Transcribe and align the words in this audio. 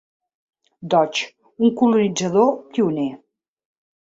Dodge, 0.93 1.27
un 1.67 1.75
colonitzador 1.83 2.51
pioner. 2.73 3.09